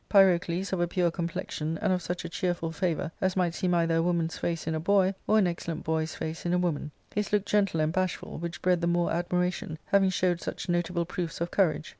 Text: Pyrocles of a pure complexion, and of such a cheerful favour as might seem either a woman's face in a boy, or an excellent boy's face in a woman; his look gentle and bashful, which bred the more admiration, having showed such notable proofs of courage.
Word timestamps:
Pyrocles 0.09 0.73
of 0.73 0.81
a 0.81 0.87
pure 0.87 1.11
complexion, 1.11 1.77
and 1.79 1.93
of 1.93 2.01
such 2.01 2.25
a 2.25 2.29
cheerful 2.29 2.71
favour 2.71 3.11
as 3.21 3.35
might 3.35 3.53
seem 3.53 3.75
either 3.75 3.97
a 3.97 4.01
woman's 4.01 4.35
face 4.35 4.65
in 4.65 4.73
a 4.73 4.79
boy, 4.79 5.13
or 5.27 5.37
an 5.37 5.45
excellent 5.45 5.83
boy's 5.83 6.15
face 6.15 6.43
in 6.43 6.53
a 6.53 6.57
woman; 6.57 6.89
his 7.13 7.31
look 7.31 7.45
gentle 7.45 7.79
and 7.79 7.93
bashful, 7.93 8.39
which 8.39 8.63
bred 8.63 8.81
the 8.81 8.87
more 8.87 9.13
admiration, 9.13 9.77
having 9.85 10.09
showed 10.09 10.41
such 10.41 10.67
notable 10.67 11.05
proofs 11.05 11.39
of 11.39 11.51
courage. 11.51 11.89